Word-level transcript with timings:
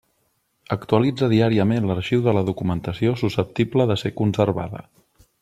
Actualitza 0.75 1.29
diàriament 1.33 1.85
l'arxiu 1.89 2.23
de 2.29 2.33
la 2.39 2.43
documentació 2.47 3.13
susceptible 3.25 3.87
de 3.93 3.99
ser 4.05 4.13
conservada. 4.23 4.85